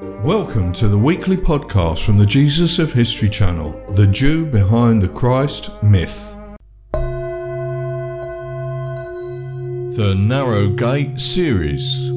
Welcome 0.00 0.72
to 0.74 0.86
the 0.86 0.96
weekly 0.96 1.36
podcast 1.36 2.06
from 2.06 2.18
the 2.18 2.26
Jesus 2.26 2.78
of 2.78 2.92
History 2.92 3.28
channel, 3.28 3.72
the 3.94 4.06
Jew 4.06 4.46
behind 4.46 5.02
the 5.02 5.08
Christ 5.08 5.82
myth. 5.82 6.36
The 9.96 10.14
Narrow 10.16 10.68
Gate 10.68 11.18
series. 11.18 12.10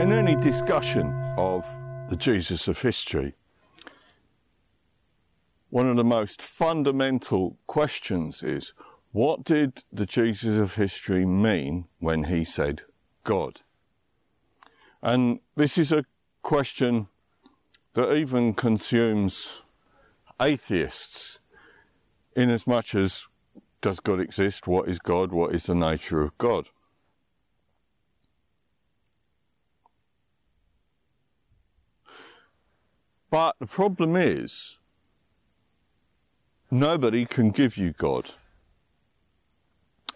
In 0.00 0.10
any 0.10 0.36
discussion 0.36 1.12
of 1.36 1.66
the 2.08 2.16
Jesus 2.16 2.66
of 2.66 2.80
history, 2.80 3.34
one 5.68 5.90
of 5.90 5.96
the 5.96 6.04
most 6.04 6.40
fundamental 6.40 7.58
questions 7.66 8.42
is 8.42 8.72
what 9.14 9.44
did 9.44 9.84
the 9.92 10.06
Jesus 10.06 10.58
of 10.58 10.74
history 10.74 11.24
mean 11.24 11.86
when 12.00 12.24
he 12.24 12.42
said 12.42 12.82
God? 13.22 13.60
And 15.04 15.38
this 15.54 15.78
is 15.78 15.92
a 15.92 16.04
question 16.42 17.06
that 17.92 18.12
even 18.12 18.54
consumes 18.54 19.62
atheists 20.42 21.38
in 22.36 22.50
as 22.50 22.66
much 22.66 22.96
as 22.96 23.28
does 23.80 24.00
God 24.00 24.18
exist? 24.18 24.66
What 24.66 24.88
is 24.88 24.98
God? 24.98 25.30
What 25.30 25.54
is 25.54 25.66
the 25.66 25.76
nature 25.76 26.20
of 26.20 26.36
God? 26.36 26.70
But 33.30 33.54
the 33.60 33.66
problem 33.66 34.16
is, 34.16 34.80
nobody 36.68 37.24
can 37.26 37.52
give 37.52 37.76
you 37.76 37.92
God. 37.92 38.32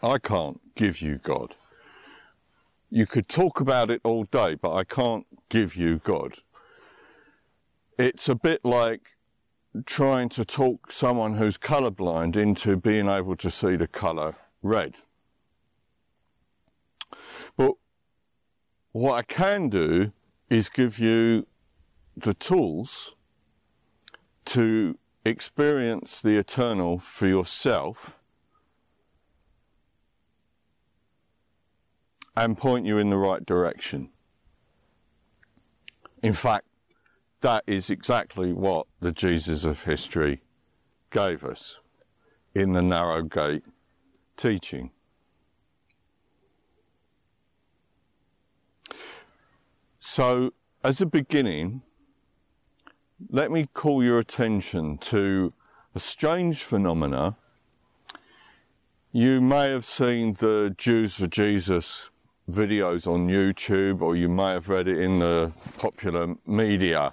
I 0.02 0.18
can't 0.18 0.60
give 0.74 1.00
you 1.00 1.18
God. 1.18 1.54
You 2.90 3.06
could 3.06 3.28
talk 3.28 3.60
about 3.60 3.90
it 3.90 4.00
all 4.04 4.24
day, 4.24 4.54
but 4.54 4.74
I 4.74 4.84
can't 4.84 5.26
give 5.48 5.74
you 5.74 5.98
God. 5.98 6.34
It's 7.98 8.28
a 8.28 8.34
bit 8.34 8.64
like 8.64 9.08
trying 9.84 10.28
to 10.30 10.44
talk 10.44 10.90
someone 10.90 11.34
who's 11.34 11.58
colorblind 11.58 12.36
into 12.36 12.76
being 12.76 13.08
able 13.08 13.36
to 13.36 13.50
see 13.50 13.76
the 13.76 13.88
color 13.88 14.36
red. 14.62 14.96
But 17.56 17.74
what 18.92 19.14
I 19.14 19.22
can 19.22 19.68
do 19.68 20.12
is 20.48 20.70
give 20.70 20.98
you 20.98 21.46
the 22.16 22.34
tools 22.34 23.16
to 24.46 24.96
experience 25.24 26.22
the 26.22 26.38
eternal 26.38 26.98
for 26.98 27.26
yourself 27.26 28.17
and 32.38 32.56
point 32.56 32.86
you 32.86 32.98
in 32.98 33.10
the 33.10 33.18
right 33.18 33.44
direction. 33.44 34.10
In 36.22 36.32
fact, 36.32 36.66
that 37.40 37.64
is 37.66 37.90
exactly 37.90 38.52
what 38.52 38.86
the 39.00 39.10
Jesus 39.10 39.64
of 39.64 39.84
history 39.84 40.40
gave 41.10 41.42
us 41.42 41.80
in 42.54 42.74
the 42.74 42.82
narrow 42.82 43.22
gate 43.22 43.64
teaching. 44.36 44.92
So, 49.98 50.52
as 50.84 51.00
a 51.00 51.06
beginning, 51.06 51.82
let 53.30 53.50
me 53.50 53.66
call 53.72 54.02
your 54.02 54.20
attention 54.20 54.98
to 54.98 55.52
a 55.92 55.98
strange 55.98 56.62
phenomena. 56.62 57.36
You 59.10 59.40
may 59.40 59.72
have 59.72 59.84
seen 59.84 60.34
the 60.34 60.72
Jews 60.76 61.16
for 61.18 61.26
Jesus 61.26 62.10
videos 62.50 63.06
on 63.06 63.28
YouTube, 63.28 64.00
or 64.00 64.16
you 64.16 64.28
may 64.28 64.52
have 64.52 64.68
read 64.68 64.88
it 64.88 64.98
in 64.98 65.18
the 65.18 65.52
popular 65.78 66.34
media 66.46 67.12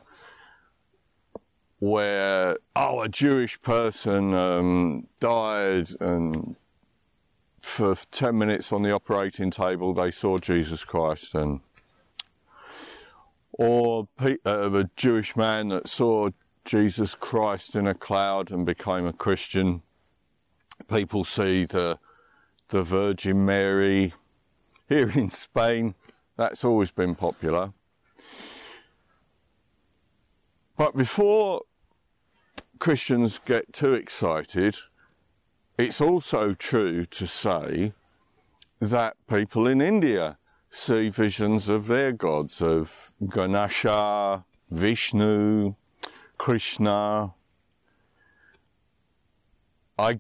where 1.80 2.58
oh 2.76 3.02
a 3.02 3.10
Jewish 3.10 3.62
person 3.62 4.34
um, 4.34 5.08
died 5.20 5.90
and 6.00 6.56
for 7.62 7.96
10 7.96 8.38
minutes 8.38 8.72
on 8.72 8.82
the 8.82 8.92
operating 8.92 9.52
table 9.52 9.94
they 9.94 10.10
saw 10.10 10.38
Jesus 10.38 10.86
Christ 10.86 11.36
and 11.36 11.60
or 13.52 14.08
uh, 14.20 14.36
a 14.46 14.90
Jewish 14.96 15.36
man 15.36 15.70
that 15.70 15.88
saw 15.88 16.30
Jesus 16.66 17.16
Christ 17.16 17.76
in 17.76 17.88
a 17.88 17.94
cloud 17.94 18.52
and 18.52 18.66
became 18.66 19.06
a 19.06 19.14
Christian. 19.14 19.82
People 20.90 21.24
see 21.24 21.66
the 21.66 22.00
the 22.70 22.84
Virgin 22.84 23.46
Mary 23.46 24.14
here 24.88 25.10
in 25.16 25.30
Spain 25.30 25.96
that's 26.38 26.66
always 26.66 26.92
been 26.92 27.16
popular 27.16 27.74
but 30.78 30.96
before 30.96 31.62
Christians 32.80 33.40
get 33.40 33.72
too 33.72 33.94
excited, 33.94 34.76
it's 35.78 36.02
also 36.02 36.54
true 36.54 37.06
to 37.06 37.28
say 37.28 37.94
that 38.82 39.16
people 39.28 39.68
in 39.68 39.82
India 39.82 40.38
see 40.70 41.10
visions 41.10 41.70
of 41.70 41.88
their 41.88 42.12
gods, 42.12 42.62
of 42.62 43.14
Ganesha, 43.26 44.44
Vishnu, 44.70 45.76
Krishna. 46.38 47.34
I 49.98 50.20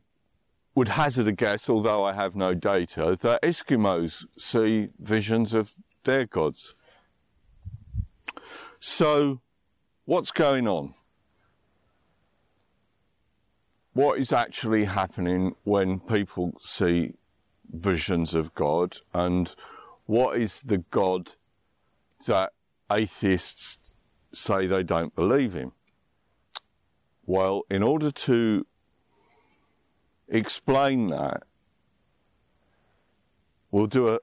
would 0.75 0.89
hazard 0.89 1.27
a 1.27 1.31
guess, 1.31 1.69
although 1.69 2.03
I 2.03 2.13
have 2.13 2.35
no 2.35 2.53
data, 2.53 3.17
that 3.21 3.41
Eskimos 3.41 4.25
see 4.37 4.89
visions 4.99 5.53
of 5.53 5.73
their 6.03 6.25
gods. 6.25 6.75
So, 8.79 9.41
What's 10.07 10.29
going 10.29 10.67
on? 10.67 10.93
What 13.93 14.19
is 14.19 14.31
actually 14.31 14.85
happening 14.85 15.55
when 15.63 15.99
people 15.99 16.53
see 16.61 17.15
visions 17.71 18.35
of 18.35 18.53
God 18.53 18.97
and 19.15 19.55
what 20.05 20.37
is 20.37 20.61
the 20.61 20.77
God 20.91 21.31
that 22.27 22.53
atheists 22.91 23.95
say 24.31 24.67
they 24.67 24.83
don't 24.83 25.15
believe 25.15 25.55
in? 25.55 25.71
Well, 27.25 27.63
in 27.71 27.81
order 27.81 28.11
to 28.11 28.67
explain 30.27 31.09
that, 31.09 31.43
we'll 33.71 33.87
do 33.87 34.09
a, 34.09 34.19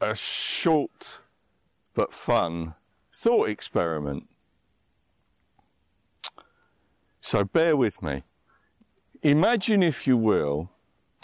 a 0.00 0.14
short 0.14 1.20
but 1.94 2.12
fun 2.12 2.74
thought 3.12 3.48
experiment. 3.48 4.28
So 7.20 7.44
bear 7.44 7.76
with 7.76 8.02
me. 8.02 8.22
Imagine, 9.22 9.82
if 9.82 10.06
you 10.06 10.16
will, 10.16 10.70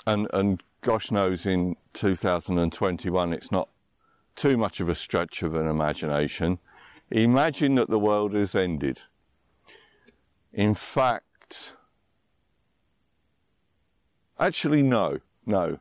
and, 0.07 0.27
and 0.35 0.63
gosh 0.81 1.11
knows 1.11 1.47
in 1.47 1.77
2021 1.93 3.33
it's 3.33 3.53
not 3.53 3.69
too 4.35 4.57
much 4.59 4.81
of 4.81 4.89
a 4.89 4.95
stretch 4.95 5.43
of 5.43 5.55
an 5.55 5.69
imagination. 5.69 6.59
Imagine 7.11 7.77
that 7.77 7.89
the 7.89 7.99
world 7.99 8.35
has 8.35 8.55
ended. 8.55 9.03
In 10.53 10.75
fact, 10.75 11.77
actually, 14.39 14.83
no, 14.83 15.19
no. 15.47 15.79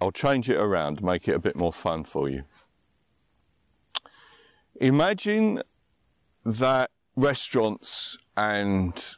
I'll 0.00 0.10
change 0.12 0.48
it 0.48 0.56
around, 0.56 1.02
make 1.02 1.28
it 1.28 1.34
a 1.34 1.38
bit 1.38 1.56
more 1.56 1.72
fun 1.72 2.04
for 2.04 2.28
you. 2.28 2.44
Imagine 4.80 5.60
that 6.44 6.90
restaurants 7.16 8.18
and 8.36 9.16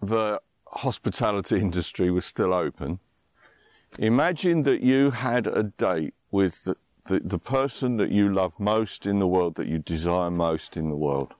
the 0.00 0.40
hospitality 0.68 1.56
industry 1.60 2.10
was 2.10 2.24
still 2.24 2.54
open, 2.54 3.00
imagine 3.98 4.62
that 4.62 4.80
you 4.80 5.10
had 5.10 5.46
a 5.46 5.64
date 5.64 6.14
with 6.30 6.64
the, 6.64 6.76
the, 7.08 7.20
the, 7.20 7.38
person 7.38 7.96
that 7.96 8.10
you 8.10 8.28
love 8.28 8.58
most 8.60 9.06
in 9.06 9.18
the 9.18 9.28
world, 9.28 9.54
that 9.54 9.66
you 9.66 9.78
desire 9.78 10.30
most 10.30 10.76
in 10.76 10.90
the 10.90 10.96
world. 10.96 11.34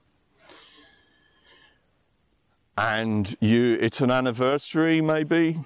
And 2.79 3.35
you, 3.41 3.79
it's 3.81 4.01
an 4.01 4.11
anniversary 4.11 5.01
maybe, 5.01 5.57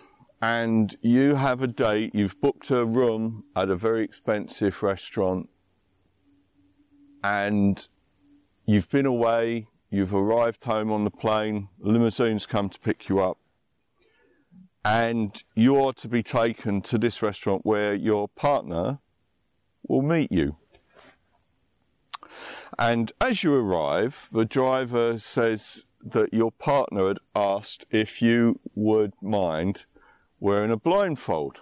and 0.40 0.94
you 1.02 1.34
have 1.34 1.62
a 1.62 1.66
date, 1.66 2.14
you've 2.14 2.40
booked 2.40 2.70
a 2.70 2.84
room 2.84 3.44
at 3.56 3.68
a 3.68 3.76
very 3.76 4.02
expensive 4.02 4.82
restaurant, 4.82 5.48
and 7.22 7.86
You've 8.70 8.88
been 8.88 9.04
away, 9.04 9.66
you've 9.88 10.14
arrived 10.14 10.62
home 10.62 10.92
on 10.92 11.02
the 11.02 11.10
plane, 11.10 11.70
limousine's 11.80 12.46
come 12.46 12.68
to 12.68 12.78
pick 12.78 13.08
you 13.08 13.18
up, 13.18 13.36
and 14.84 15.42
you're 15.56 15.92
to 15.94 16.08
be 16.08 16.22
taken 16.22 16.80
to 16.82 16.96
this 16.96 17.20
restaurant 17.20 17.66
where 17.66 17.94
your 17.94 18.28
partner 18.28 19.00
will 19.88 20.02
meet 20.02 20.30
you. 20.30 20.56
And 22.78 23.10
as 23.20 23.42
you 23.42 23.56
arrive, 23.56 24.28
the 24.30 24.44
driver 24.44 25.18
says, 25.18 25.84
that 26.02 26.32
your 26.32 26.50
partner 26.52 27.08
had 27.08 27.18
asked 27.34 27.84
if 27.90 28.22
you 28.22 28.60
would 28.74 29.12
mind 29.20 29.86
wearing 30.38 30.70
a 30.70 30.76
blindfold. 30.76 31.60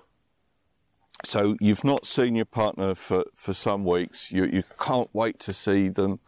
So 1.25 1.57
you've 1.61 1.85
not 1.85 2.07
seen 2.07 2.37
your 2.37 2.45
partner 2.45 2.95
for, 2.95 3.25
for 3.35 3.53
some 3.53 3.85
weeks. 3.85 4.31
You, 4.33 4.45
you 4.45 4.63
can't 4.79 5.11
wait 5.13 5.39
to 5.41 5.53
see 5.53 5.89
them. 5.89 6.21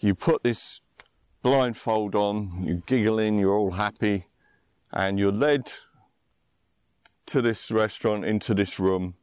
You 0.00 0.14
put 0.14 0.42
this 0.42 0.80
blindfold 1.42 2.14
on, 2.14 2.64
you 2.64 2.82
giggle 2.86 3.18
in, 3.18 3.38
you're 3.38 3.54
all 3.54 3.72
happy, 3.72 4.26
and 4.92 5.18
you're 5.18 5.32
led 5.32 5.70
to 7.26 7.42
this 7.42 7.70
restaurant, 7.70 8.24
into 8.24 8.54
this 8.54 8.80
room. 8.80 9.14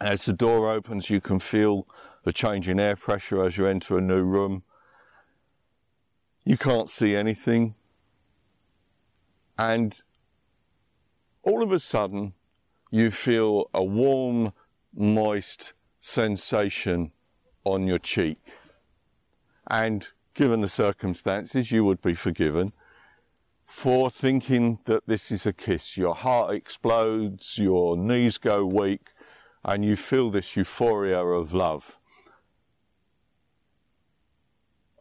As 0.00 0.24
the 0.24 0.32
door 0.32 0.70
opens, 0.70 1.10
you 1.10 1.20
can 1.20 1.38
feel 1.38 1.86
the 2.24 2.32
change 2.32 2.68
in 2.68 2.80
air 2.80 2.96
pressure 2.96 3.42
as 3.42 3.56
you 3.58 3.66
enter 3.66 3.98
a 3.98 4.00
new 4.00 4.24
room. 4.24 4.62
You 6.50 6.56
can't 6.56 6.90
see 6.90 7.14
anything. 7.14 7.76
And 9.56 9.96
all 11.44 11.62
of 11.62 11.70
a 11.70 11.78
sudden, 11.78 12.34
you 12.90 13.12
feel 13.12 13.70
a 13.72 13.84
warm, 13.84 14.50
moist 14.92 15.74
sensation 16.00 17.12
on 17.62 17.86
your 17.86 17.98
cheek. 17.98 18.40
And 19.70 20.04
given 20.34 20.60
the 20.60 20.66
circumstances, 20.66 21.70
you 21.70 21.84
would 21.84 22.02
be 22.02 22.14
forgiven 22.14 22.72
for 23.62 24.10
thinking 24.10 24.80
that 24.86 25.06
this 25.06 25.30
is 25.30 25.46
a 25.46 25.52
kiss. 25.52 25.96
Your 25.96 26.16
heart 26.16 26.52
explodes, 26.52 27.60
your 27.60 27.96
knees 27.96 28.38
go 28.38 28.66
weak, 28.66 29.10
and 29.64 29.84
you 29.84 29.94
feel 29.94 30.30
this 30.30 30.56
euphoria 30.56 31.22
of 31.24 31.52
love. 31.52 32.00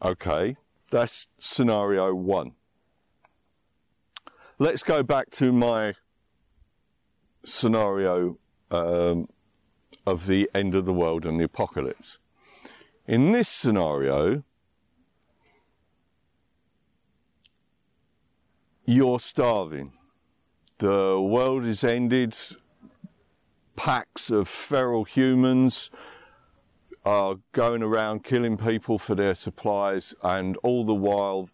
Okay, 0.06 0.54
that's 0.90 1.30
scenario 1.38 2.14
one. 2.14 2.54
Let's 4.58 4.84
go 4.84 5.04
back 5.04 5.30
to 5.32 5.54
my 5.54 5.94
scenario 7.46 8.38
um, 8.72 9.28
of 10.06 10.28
the 10.28 10.50
end 10.54 10.76
of 10.76 10.86
the 10.86 10.94
world 10.94 11.26
and 11.26 11.40
the 11.40 11.46
apocalypse. 11.46 12.20
In 13.08 13.32
this 13.32 13.48
scenario, 13.48 14.44
you're 18.86 19.20
starving. 19.20 19.92
The 20.80 21.22
world 21.22 21.66
is 21.66 21.84
ended. 21.84 22.36
Packs 23.76 24.30
of 24.30 24.48
feral 24.50 25.06
humans 25.06 25.90
are 27.10 27.38
going 27.54 27.82
around 27.82 28.24
killing 28.24 28.56
people 28.56 29.00
for 29.00 29.16
their 29.16 29.34
supplies, 29.34 30.14
and 30.22 30.56
all 30.58 30.86
the 30.86 30.94
while, 30.94 31.50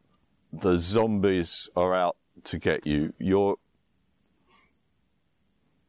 the 0.52 0.78
zombies 0.78 1.70
are 1.78 1.94
out 1.94 2.18
to 2.44 2.60
get 2.60 2.86
you. 2.86 3.14
You're 3.20 3.56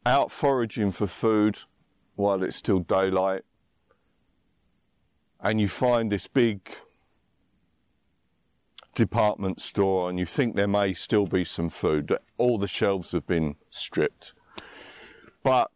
out 0.04 0.30
foraging 0.30 0.92
for 0.92 1.08
food 1.08 1.58
while 2.14 2.44
it's 2.44 2.54
still 2.54 2.78
daylight, 2.78 3.42
and 5.40 5.60
you 5.60 5.66
find 5.66 6.12
this 6.12 6.28
big 6.28 6.60
department 8.94 9.60
store 9.60 10.08
and 10.08 10.16
you 10.16 10.24
think 10.26 10.54
there 10.54 10.68
may 10.68 10.92
still 10.92 11.26
be 11.26 11.42
some 11.42 11.70
food. 11.70 12.16
All 12.38 12.56
the 12.56 12.68
shelves 12.68 13.10
have 13.10 13.26
been 13.26 13.56
stripped. 13.68 14.32
But 15.42 15.70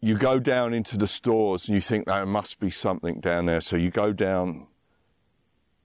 you 0.00 0.16
go 0.16 0.38
down 0.38 0.72
into 0.72 0.96
the 0.96 1.06
stores 1.06 1.68
and 1.68 1.74
you 1.74 1.80
think 1.80 2.06
there 2.06 2.26
must 2.26 2.60
be 2.60 2.70
something 2.70 3.20
down 3.20 3.46
there. 3.46 3.60
So 3.60 3.76
you 3.76 3.90
go 3.90 4.12
down 4.12 4.68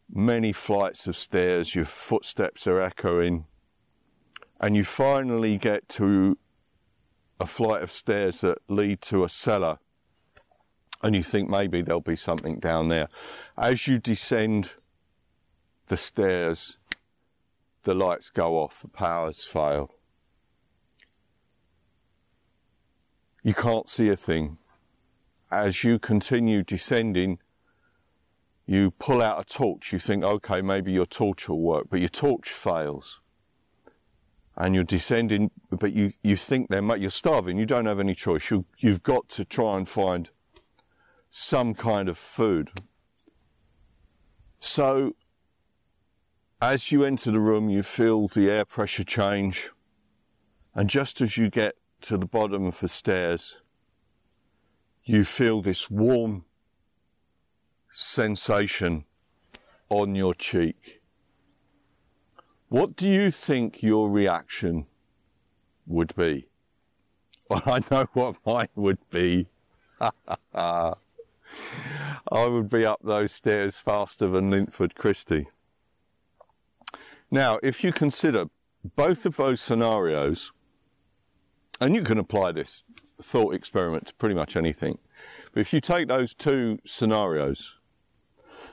many 0.10 0.54
flights 0.54 1.08
of 1.08 1.16
stairs, 1.16 1.74
your 1.76 1.86
footsteps 1.86 2.68
are 2.68 2.80
echoing, 2.80 3.46
and 4.62 4.76
you 4.76 4.84
finally 4.84 5.58
get 5.58 5.88
to 5.90 6.38
a 7.40 7.46
flight 7.46 7.82
of 7.82 7.90
stairs 7.90 8.42
that 8.42 8.60
lead 8.68 9.02
to 9.02 9.24
a 9.24 9.30
cellar. 9.30 9.80
And 11.02 11.16
you 11.16 11.24
think 11.24 11.50
maybe 11.50 11.82
there'll 11.82 12.00
be 12.00 12.16
something 12.16 12.60
down 12.60 12.88
there. 12.88 13.10
As 13.58 13.88
you 13.88 14.00
descend 14.00 14.76
the 15.88 15.98
stairs, 15.98 16.80
the 17.82 17.94
lights 17.94 18.30
go 18.30 18.56
off, 18.56 18.82
the 18.82 18.88
power's 18.88 19.44
failed. 19.44 19.93
You 23.44 23.54
can't 23.54 23.88
see 23.90 24.10
a 24.10 24.16
thing. 24.16 24.58
As 25.52 25.84
you 25.84 26.00
continue 26.00 26.64
descending, 26.64 27.40
you 28.66 28.92
pull 28.92 29.22
out 29.22 29.42
a 29.42 29.46
torch. 29.46 29.92
You 29.92 30.00
think, 30.00 30.24
okay, 30.24 30.62
maybe 30.62 30.94
your 30.94 31.06
torch 31.06 31.50
will 31.50 31.62
work, 31.62 31.88
but 31.90 32.00
your 32.00 32.10
torch 32.10 32.50
fails. 32.50 33.22
And 34.56 34.74
you're 34.74 34.84
descending, 34.84 35.52
but 35.70 35.94
you, 35.94 36.12
you 36.24 36.36
think 36.36 36.70
there 36.70 36.82
might, 36.82 37.00
you're 37.00 37.10
starving. 37.10 37.58
You 37.58 37.66
don't 37.66 37.86
have 37.86 38.00
any 38.00 38.14
choice. 38.14 38.50
You, 38.50 38.66
you've 38.78 39.04
got 39.04 39.28
to 39.30 39.46
try 39.46 39.78
and 39.78 39.88
find 39.88 40.30
some 41.30 41.74
kind 41.74 42.08
of 42.08 42.18
food. 42.18 42.70
So, 44.60 45.16
as 46.62 46.92
you 46.92 47.04
enter 47.04 47.32
the 47.32 47.40
room, 47.40 47.70
you 47.70 47.84
feel 47.84 48.28
the 48.28 48.50
air 48.50 48.64
pressure 48.64 49.04
change. 49.04 49.72
And 50.76 50.90
just 50.90 51.20
as 51.20 51.38
you 51.38 51.50
get 51.50 51.74
to 52.04 52.18
the 52.18 52.26
bottom 52.26 52.66
of 52.66 52.80
the 52.80 52.88
stairs, 52.88 53.62
you 55.04 55.24
feel 55.24 55.62
this 55.62 55.90
warm 55.90 56.46
sensation 57.90 59.06
on 59.90 60.16
your 60.16 60.34
cheek. 60.34 61.02
What 62.70 62.96
do 62.96 63.08
you 63.08 63.30
think 63.30 63.84
your 63.84 64.10
reaction 64.10 64.88
would 65.86 66.16
be? 66.16 66.48
Well, 67.50 67.62
I 67.66 67.80
know 67.92 68.06
what 68.14 68.38
mine 68.46 68.68
would 68.76 69.10
be. 69.10 69.48
I 70.54 70.96
would 72.32 72.70
be 72.70 72.86
up 72.86 73.00
those 73.04 73.32
stairs 73.32 73.80
faster 73.80 74.28
than 74.28 74.50
Linford 74.50 74.96
Christie. 74.96 75.48
Now, 77.30 77.60
if 77.62 77.84
you 77.84 77.92
consider 77.92 78.46
both 78.96 79.26
of 79.26 79.38
those 79.38 79.62
scenarios, 79.62 80.53
and 81.84 81.94
you 81.94 82.02
can 82.02 82.18
apply 82.18 82.54
this 82.54 82.86
thought 83.22 83.54
experiment 83.54 84.08
to 84.08 84.14
pretty 84.14 84.34
much 84.34 84.56
anything. 84.56 84.98
But 85.52 85.60
if 85.60 85.74
you 85.74 85.82
take 85.82 86.08
those 86.08 86.34
two 86.34 86.80
scenarios, 86.86 87.78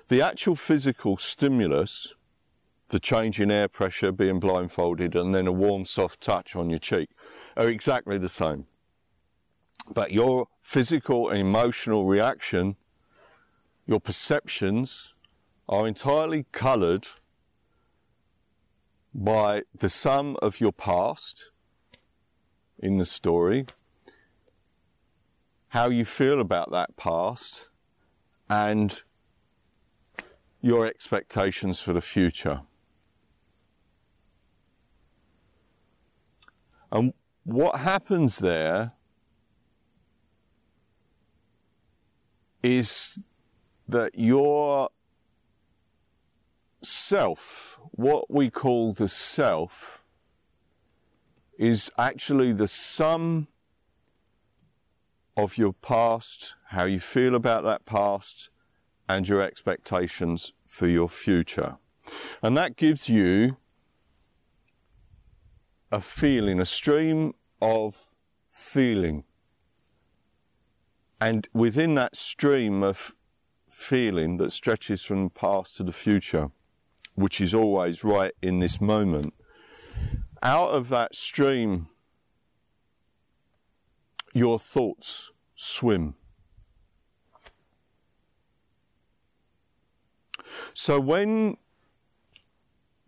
the 0.06 0.22
actual 0.22 0.54
physical 0.54 1.16
stimulus, 1.16 2.14
the 2.90 3.00
change 3.00 3.40
in 3.40 3.50
air 3.50 3.66
pressure, 3.66 4.12
being 4.12 4.38
blindfolded, 4.38 5.16
and 5.16 5.34
then 5.34 5.48
a 5.48 5.52
warm, 5.52 5.86
soft 5.86 6.20
touch 6.20 6.54
on 6.54 6.70
your 6.70 6.78
cheek, 6.78 7.10
are 7.56 7.68
exactly 7.68 8.16
the 8.16 8.28
same. 8.28 8.66
But 9.92 10.12
your 10.12 10.46
physical 10.60 11.30
and 11.30 11.40
emotional 11.40 12.06
reaction, 12.06 12.76
your 13.86 13.98
perceptions, 13.98 15.14
are 15.68 15.88
entirely 15.88 16.46
coloured 16.52 17.08
by 19.12 19.62
the 19.74 19.88
sum 19.88 20.36
of 20.40 20.60
your 20.60 20.72
past 20.72 21.49
in 22.80 22.98
the 22.98 23.04
story, 23.04 23.66
how 25.68 25.88
you 25.88 26.04
feel 26.04 26.40
about 26.40 26.72
that 26.72 26.96
past, 26.96 27.70
and 28.48 29.02
your 30.60 30.86
expectations 30.86 31.80
for 31.80 31.92
the 31.92 32.00
future. 32.00 32.62
And 36.90 37.12
what 37.44 37.80
happens 37.80 38.38
there 38.38 38.90
is 42.62 43.22
that 43.88 44.12
your 44.14 44.90
self, 46.82 47.80
what 47.92 48.30
we 48.30 48.50
call 48.50 48.92
the 48.92 49.08
self, 49.08 50.02
is 51.60 51.92
actually 51.98 52.54
the 52.54 52.66
sum 52.66 53.46
of 55.36 55.58
your 55.58 55.74
past, 55.74 56.56
how 56.68 56.84
you 56.84 56.98
feel 56.98 57.34
about 57.34 57.64
that 57.64 57.84
past, 57.84 58.48
and 59.06 59.28
your 59.28 59.42
expectations 59.42 60.54
for 60.66 60.86
your 60.86 61.06
future. 61.06 61.76
And 62.42 62.56
that 62.56 62.76
gives 62.76 63.10
you 63.10 63.58
a 65.92 66.00
feeling, 66.00 66.60
a 66.60 66.64
stream 66.64 67.34
of 67.60 68.14
feeling. 68.48 69.24
And 71.20 71.46
within 71.52 71.94
that 71.96 72.16
stream 72.16 72.82
of 72.82 73.14
feeling 73.68 74.38
that 74.38 74.52
stretches 74.52 75.04
from 75.04 75.24
the 75.24 75.30
past 75.30 75.76
to 75.76 75.82
the 75.82 75.92
future, 75.92 76.52
which 77.16 77.38
is 77.38 77.52
always 77.52 78.02
right 78.02 78.32
in 78.40 78.60
this 78.60 78.80
moment, 78.80 79.34
out 80.42 80.70
of 80.70 80.88
that 80.88 81.14
stream, 81.14 81.86
your 84.32 84.58
thoughts 84.58 85.32
swim. 85.54 86.14
So 90.74 91.00
when 91.00 91.56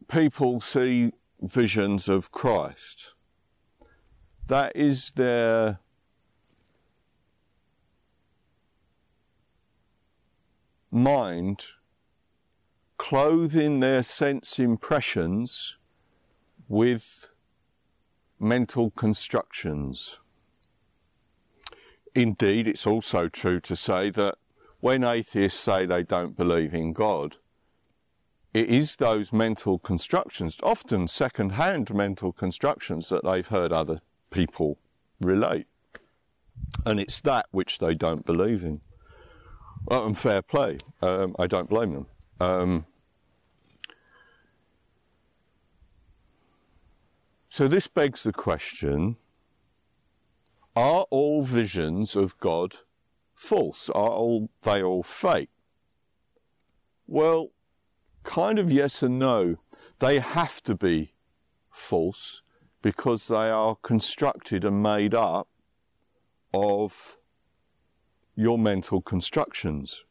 people 0.09 0.61
see 0.61 1.13
visions 1.41 2.09
of 2.09 2.31
Christ, 2.31 3.15
that 4.49 4.73
is 4.75 5.13
their 5.13 5.79
mind 10.91 11.67
clothing 12.99 13.81
their 13.81 14.03
sense 14.03 14.59
impressions 14.59 15.79
with 16.73 17.31
mental 18.41 18.91
constructions. 18.91 20.21
Indeed, 22.15 22.67
it's 22.67 22.87
also 22.87 23.29
true 23.29 23.61
to 23.61 23.77
say 23.77 24.09
that 24.09 24.37
when 24.81 25.05
atheists 25.05 25.61
say 25.61 25.85
they 25.85 26.03
don't 26.03 26.35
believe 26.35 26.73
in 26.73 26.95
God, 26.95 27.37
it 28.55 28.71
is 28.71 28.97
those 28.97 29.35
mental 29.35 29.79
constructions, 29.79 30.59
often 30.63 31.09
second-hand 31.09 31.95
mental 31.95 32.33
constructions 32.33 33.11
that 33.11 33.23
they've 33.23 33.47
heard 33.47 33.71
other 33.71 34.01
people 34.31 34.79
relate. 35.21 35.67
And 36.87 36.99
it's 36.99 37.21
that 37.21 37.49
which 37.51 37.81
they 37.81 37.93
don't 37.93 38.25
believe 38.25 38.63
in. 38.63 38.81
Well, 39.85 40.07
and 40.07 40.17
fair 40.17 40.41
play. 40.41 40.79
Um, 41.03 41.37
I 41.39 41.47
don't 41.47 41.69
blame 41.69 41.93
them. 41.93 42.07
Um, 42.41 42.87
so 47.53 47.69
this 47.69 47.87
begs 47.87 48.23
the 48.23 48.33
question, 48.33 49.17
are 50.75 51.05
all 51.11 51.43
visions 51.43 52.17
of 52.17 52.39
God 52.39 52.77
false? 53.35 53.91
Are 53.91 54.09
all, 54.09 54.49
they 54.63 54.83
all 54.83 55.03
fake? 55.03 55.51
Well, 57.07 57.51
kind 58.23 58.59
of 58.59 58.73
yes 58.73 59.03
and 59.03 59.19
no. 59.19 59.57
They 59.99 60.19
have 60.19 60.63
to 60.63 60.75
be 60.75 61.13
false 61.69 62.41
because 62.81 63.29
they 63.29 63.51
are 63.51 63.77
constructed 63.83 64.65
and 64.65 64.83
made 64.83 65.13
up 65.13 65.47
of 66.55 67.19
your 68.35 68.57
mental 68.57 69.03
constructions, 69.03 70.07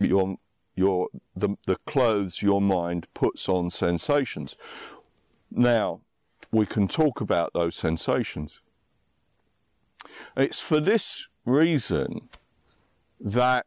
your, 0.00 0.34
your, 0.74 1.10
the, 1.36 1.54
the 1.68 1.76
clothes 1.86 2.42
your 2.42 2.60
mind 2.60 3.06
puts 3.14 3.48
on 3.48 3.70
sensations. 3.70 4.56
Now, 5.48 6.00
we 6.52 6.66
can 6.66 6.86
talk 6.86 7.20
about 7.20 7.54
those 7.54 7.74
sensations. 7.74 8.60
It's 10.36 10.62
for 10.66 10.80
this 10.80 11.28
reason 11.46 12.28
that 13.18 13.66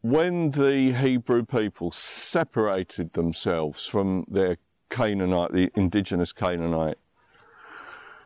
when 0.00 0.50
the 0.50 0.92
Hebrew 0.92 1.44
people 1.44 1.90
separated 1.90 3.14
themselves 3.14 3.86
from 3.86 4.24
their 4.28 4.58
Canaanite, 4.90 5.50
the 5.50 5.70
indigenous 5.74 6.32
Canaanite 6.32 6.98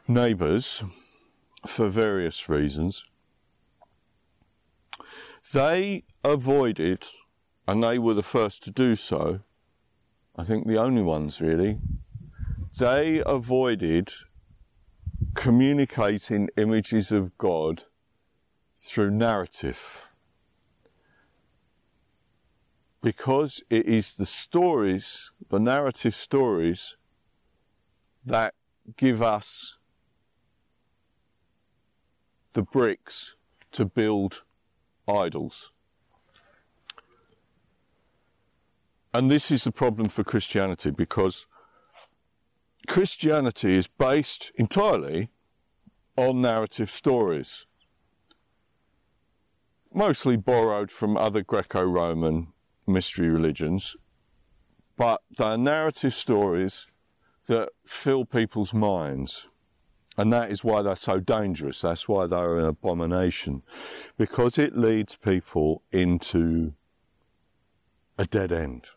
neighbours, 0.06 0.84
for 1.66 1.88
various 1.88 2.48
reasons, 2.48 3.10
they 5.54 6.04
avoided, 6.24 7.06
and 7.66 7.82
they 7.82 7.98
were 7.98 8.14
the 8.14 8.22
first 8.22 8.62
to 8.64 8.70
do 8.70 8.94
so, 8.96 9.40
I 10.34 10.44
think 10.44 10.66
the 10.66 10.78
only 10.78 11.02
ones 11.02 11.40
really, 11.40 11.78
they 12.78 13.22
avoided 13.26 14.10
communicating 15.34 16.48
images 16.56 17.12
of 17.12 17.36
God 17.36 17.84
through 18.76 19.10
narrative. 19.10 20.08
Because 23.02 23.62
it 23.68 23.86
is 23.86 24.16
the 24.16 24.26
stories, 24.26 25.32
the 25.50 25.60
narrative 25.60 26.14
stories, 26.14 26.96
that 28.24 28.54
give 28.96 29.20
us 29.20 29.78
the 32.52 32.62
bricks 32.62 33.36
to 33.72 33.84
build 33.84 34.44
idols. 35.08 35.71
And 39.14 39.30
this 39.30 39.50
is 39.50 39.64
the 39.64 39.72
problem 39.72 40.08
for 40.08 40.24
Christianity 40.24 40.90
because 40.90 41.46
Christianity 42.88 43.72
is 43.72 43.86
based 43.86 44.50
entirely 44.56 45.28
on 46.16 46.40
narrative 46.40 46.88
stories, 46.88 47.66
mostly 49.94 50.36
borrowed 50.36 50.90
from 50.90 51.16
other 51.16 51.42
Greco 51.42 51.82
Roman 51.82 52.52
mystery 52.86 53.28
religions, 53.28 53.96
but 54.96 55.20
they're 55.30 55.58
narrative 55.58 56.14
stories 56.14 56.86
that 57.48 57.70
fill 57.84 58.24
people's 58.24 58.72
minds. 58.72 59.48
And 60.18 60.32
that 60.32 60.50
is 60.50 60.62
why 60.62 60.82
they're 60.82 60.96
so 60.96 61.20
dangerous. 61.20 61.80
That's 61.80 62.06
why 62.06 62.26
they're 62.26 62.58
an 62.58 62.66
abomination. 62.66 63.62
Because 64.18 64.58
it 64.58 64.76
leads 64.76 65.16
people 65.16 65.82
into 65.90 66.74
a 68.18 68.26
dead 68.26 68.52
end. 68.52 68.90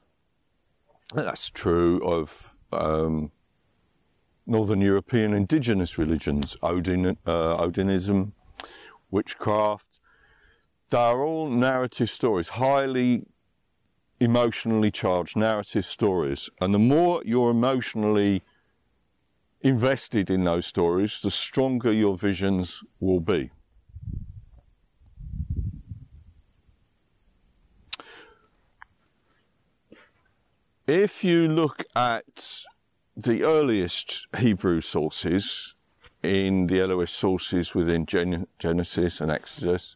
That's 1.16 1.50
true 1.50 2.02
of 2.06 2.58
um, 2.74 3.32
Northern 4.46 4.82
European 4.82 5.34
indigenous 5.34 5.98
religions, 5.98 6.58
Odin, 6.62 7.06
uh, 7.26 7.58
Odinism, 7.58 8.34
witchcraft. 9.10 10.02
They're 10.90 11.24
all 11.24 11.48
narrative 11.48 12.10
stories, 12.10 12.50
highly 12.50 13.28
emotionally 14.20 14.92
charged 14.92 15.38
narrative 15.38 15.86
stories. 15.86 16.50
And 16.60 16.74
the 16.74 16.80
more 16.80 17.22
you're 17.24 17.52
emotionally 17.52 18.44
invested 19.62 20.30
in 20.30 20.44
those 20.44 20.66
stories, 20.66 21.22
the 21.22 21.32
stronger 21.32 21.94
your 21.94 22.18
visions 22.18 22.84
will 23.00 23.22
be. 23.22 23.52
If 30.88 31.24
you 31.24 31.48
look 31.48 31.84
at 31.96 32.64
the 33.18 33.44
earliest 33.44 34.28
Hebrew 34.38 34.82
sources, 34.82 35.76
in 36.26 36.68
the 36.68 36.82
Elohist 36.82 37.16
sources 37.16 37.76
within 37.76 38.06
Gen- 38.06 38.48
Genesis 38.60 39.22
and 39.22 39.32
Exodus, 39.32 39.96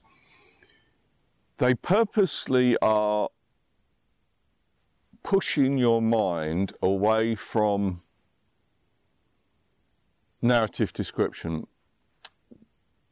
they 1.58 1.74
purposely 1.74 2.77
are 2.81 3.29
pushing 5.24 5.77
your 5.77 6.01
mind 6.01 6.74
away 6.81 7.36
from 7.36 8.01
narrative 10.41 10.93
description. 10.93 11.67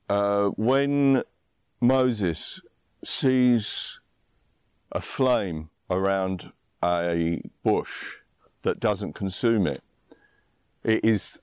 Uh, 0.08 0.48
when 0.50 1.22
Moses 1.82 2.62
sees 3.04 4.00
a 4.92 5.02
flame 5.02 5.70
around 5.90 6.54
a 6.84 7.42
bush 7.64 8.18
that 8.62 8.80
doesn't 8.80 9.14
consume 9.14 9.68
it, 9.68 9.82
it 10.84 11.04
is 11.04 11.42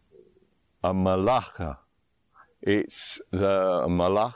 a 0.82 0.92
malaka. 0.92 1.78
It's 2.62 3.20
the 3.30 3.86
malach. 3.88 4.34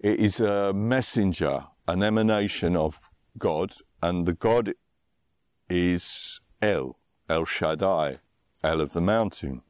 It 0.00 0.20
is 0.20 0.40
a 0.40 0.72
messenger, 0.72 1.66
an 1.88 2.02
emanation 2.02 2.76
of 2.76 3.10
God, 3.38 3.72
and 4.02 4.26
the 4.26 4.34
God 4.34 4.74
is 5.68 6.40
El, 6.60 6.96
El 7.28 7.44
Shaddai, 7.44 8.16
El 8.62 8.80
of 8.80 8.92
the 8.92 9.00
mountain. 9.00 9.62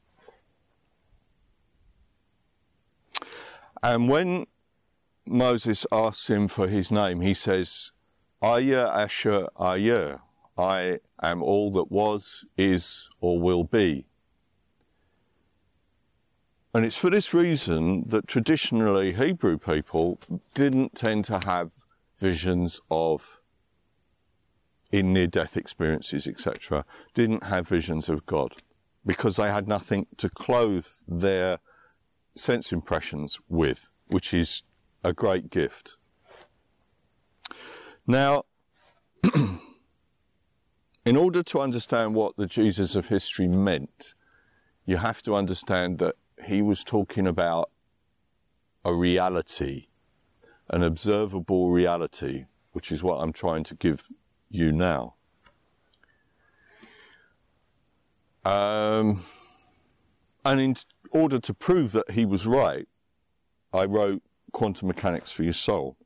And 3.83 4.09
when 4.09 4.47
Moses 5.27 5.87
asks 5.93 6.29
him 6.29 6.49
for 6.49 6.69
his 6.69 6.91
name, 6.91 7.21
he 7.21 7.35
says, 7.35 7.93
Aya 8.45 8.91
Asher 8.93 9.49
Ayer, 9.59 10.21
I 10.59 10.99
am 11.23 11.43
all 11.43 11.71
that 11.71 11.91
was, 11.91 12.45
is, 12.59 13.09
or 13.19 13.41
will 13.41 13.65
be. 13.65 14.05
And 16.75 16.85
it's 16.85 17.01
for 17.01 17.09
this 17.09 17.33
reason 17.33 18.07
that 18.11 18.29
traditionally 18.29 19.15
Hebrew 19.15 19.57
people 19.57 20.19
didn't 20.55 20.95
tend 20.95 21.25
to 21.27 21.41
have 21.47 21.73
visions 22.19 22.83
of 22.91 23.41
in 24.93 25.15
near 25.15 25.27
death 25.27 25.57
experiences, 25.57 26.27
etc., 26.27 26.85
didn't 27.15 27.45
have 27.45 27.67
visions 27.67 28.11
of 28.11 28.27
God 28.27 28.57
because 29.07 29.37
they 29.37 29.51
had 29.51 29.69
nothing 29.69 30.07
to 30.19 30.29
clothe 30.29 30.87
their 31.09 31.61
sense 32.35 32.73
impressions 32.73 33.41
with, 33.49 33.89
which 34.09 34.35
is 34.35 34.65
a 35.03 35.15
great 35.15 35.49
gift. 35.49 35.97
Now, 38.07 38.45
in 41.05 41.17
order 41.17 41.43
to 41.43 41.61
understand 41.61 42.15
what 42.15 42.37
the 42.37 42.47
Jesus 42.47 42.95
of 42.95 43.09
history 43.09 43.49
meant, 43.49 44.15
you 44.85 44.99
have 44.99 45.23
to 45.23 45.35
understand 45.35 45.99
that 45.99 46.15
he 46.47 46.63
was 46.63 46.85
talking 46.85 47.27
about 47.27 47.71
a 48.85 48.95
reality 48.95 49.87
an 50.71 50.83
observable 50.83 51.71
reality, 51.71 52.47
which 52.73 52.91
is 52.91 53.03
what 53.03 53.17
I'm 53.17 53.33
trying 53.33 53.65
to 53.65 53.75
give 53.75 54.09
you 54.49 54.73
now. 54.73 55.15
Um, 58.45 59.21
and 60.45 60.61
in 60.61 60.75
order 61.11 61.39
to 61.39 61.55
prove 61.55 61.93
that 61.93 62.11
he 62.11 62.27
was 62.27 62.47
right, 62.47 62.87
I 63.73 63.85
wrote 63.87 64.23
Quantum 64.53 64.89
Mechanics 64.89 65.33
for 65.33 65.43
Your 65.43 65.53
Soul. 65.53 65.97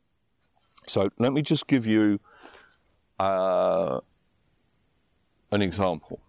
So 0.88 1.08
let 1.18 1.32
me 1.32 1.42
just 1.42 1.66
give 1.66 1.86
you 1.86 2.18
uh, 3.18 4.00
an 5.52 5.62
example. 5.62 6.20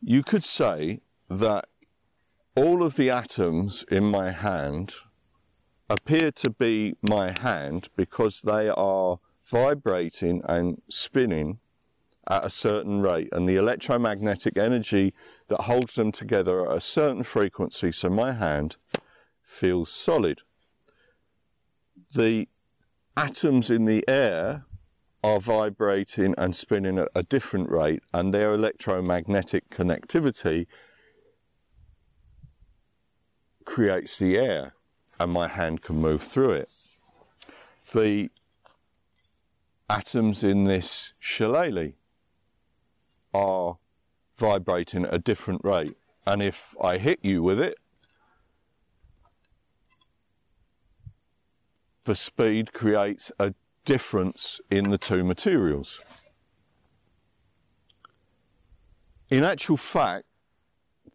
You 0.00 0.22
could 0.22 0.44
say 0.44 1.00
that 1.28 1.66
all 2.54 2.82
of 2.82 2.96
the 2.96 3.10
atoms 3.10 3.84
in 3.90 4.04
my 4.04 4.30
hand 4.30 4.94
appear 5.90 6.30
to 6.30 6.50
be 6.50 6.94
my 7.02 7.32
hand 7.40 7.88
because 7.96 8.42
they 8.42 8.68
are 8.68 9.18
vibrating 9.44 10.42
and 10.48 10.82
spinning 10.88 11.58
at 12.28 12.44
a 12.44 12.50
certain 12.50 13.00
rate 13.00 13.28
and 13.32 13.48
the 13.48 13.56
electromagnetic 13.56 14.56
energy 14.56 15.14
that 15.48 15.62
holds 15.62 15.94
them 15.94 16.12
together 16.12 16.68
at 16.68 16.76
a 16.76 16.80
certain 16.80 17.22
frequency 17.22 17.90
so 17.90 18.10
my 18.10 18.32
hand 18.32 18.76
feels 19.42 19.90
solid. 19.90 20.42
The 22.14 22.48
atoms 23.18 23.68
in 23.68 23.84
the 23.84 24.04
air 24.08 24.64
are 25.24 25.40
vibrating 25.40 26.36
and 26.38 26.54
spinning 26.54 26.98
at 26.98 27.08
a 27.16 27.24
different 27.24 27.68
rate 27.68 28.00
and 28.14 28.32
their 28.32 28.54
electromagnetic 28.54 29.68
connectivity 29.70 30.66
creates 33.64 34.20
the 34.20 34.38
air 34.38 34.72
and 35.18 35.32
my 35.32 35.48
hand 35.48 35.82
can 35.82 35.96
move 35.96 36.22
through 36.22 36.52
it. 36.52 36.70
The 37.92 38.30
atoms 39.90 40.44
in 40.44 40.64
this 40.64 41.12
shillelagh 41.18 41.94
are 43.34 43.78
vibrating 44.36 45.04
at 45.04 45.12
a 45.14 45.18
different 45.18 45.62
rate. 45.64 45.96
And 46.24 46.40
if 46.40 46.76
I 46.80 46.98
hit 46.98 47.18
you 47.24 47.42
with 47.42 47.58
it, 47.58 47.78
the 52.08 52.14
speed 52.14 52.72
creates 52.72 53.30
a 53.38 53.52
difference 53.84 54.62
in 54.70 54.88
the 54.88 54.96
two 54.96 55.22
materials. 55.22 56.00
In 59.28 59.44
actual 59.44 59.76
fact, 59.76 60.24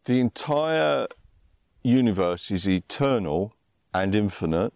the 0.05 0.19
entire 0.19 1.07
universe 1.83 2.51
is 2.51 2.69
eternal 2.69 3.55
and 3.91 4.13
infinite 4.13 4.71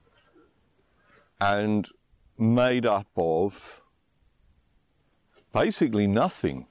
and 1.39 1.87
made 2.39 2.87
up 2.87 3.07
of 3.15 3.83
basically 5.53 6.07
nothing. 6.07 6.65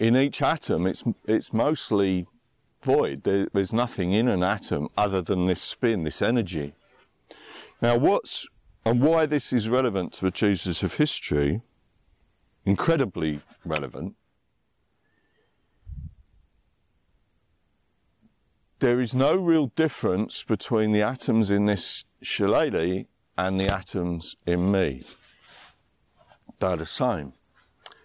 In 0.00 0.16
each 0.16 0.42
atom, 0.42 0.88
it's, 0.88 1.04
it's 1.28 1.54
mostly 1.54 2.26
void. 2.82 3.22
There, 3.22 3.46
there's 3.52 3.72
nothing 3.72 4.10
in 4.10 4.26
an 4.26 4.42
atom 4.42 4.88
other 4.98 5.22
than 5.22 5.46
this 5.46 5.62
spin, 5.62 6.02
this 6.02 6.20
energy. 6.20 6.74
Now, 7.82 7.98
what's 7.98 8.48
and 8.86 9.02
why 9.02 9.26
this 9.26 9.52
is 9.52 9.68
relevant 9.68 10.12
to 10.14 10.24
the 10.24 10.30
Jesus 10.30 10.82
of 10.84 10.94
history, 10.94 11.60
incredibly 12.64 13.40
relevant, 13.64 14.14
there 18.78 19.00
is 19.00 19.14
no 19.14 19.36
real 19.36 19.66
difference 19.66 20.44
between 20.44 20.92
the 20.92 21.02
atoms 21.02 21.50
in 21.50 21.66
this 21.66 22.04
shillelagh 22.22 23.06
and 23.36 23.58
the 23.58 23.68
atoms 23.68 24.36
in 24.46 24.70
me. 24.70 25.02
They're 26.60 26.76
the 26.76 26.86
same. 26.86 27.32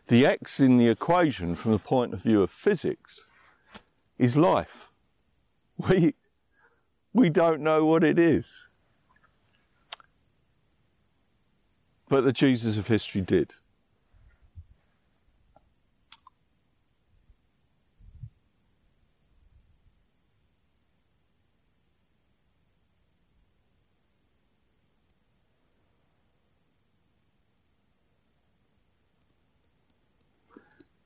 The 0.08 0.25
x 0.25 0.60
in 0.60 0.78
the 0.78 0.90
equation 0.90 1.56
from 1.56 1.72
the 1.74 1.80
point 1.80 2.13
of 2.13 2.24
view 2.24 2.42
of 2.42 2.50
physics 2.50 3.28
is 4.18 4.36
life. 4.36 4.92
We, 5.90 6.14
we 7.12 7.29
don't 7.31 7.62
know 7.62 7.86
what 7.86 8.03
it 8.03 8.20
is. 8.20 8.70
But 12.11 12.25
the 12.25 12.33
Jesus 12.33 12.77
of 12.77 12.87
history 12.87 13.21
did. 13.21 13.53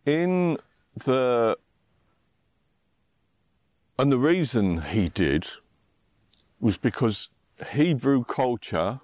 in 0.07 0.55
the 0.95 1.57
and 3.97 4.11
the 4.11 4.17
reason 4.17 4.81
he 4.81 5.09
did 5.09 5.47
was 6.59 6.77
because 6.77 7.29
Hebrew 7.73 8.23
culture 8.23 9.01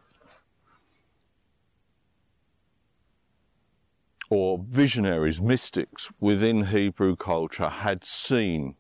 or 4.32 4.64
visionaries, 4.66 5.42
mystics 5.42 6.10
within 6.22 6.68
Hebrew 6.68 7.18
culture 7.18 7.68
had 7.68 8.06
seen 8.06 8.78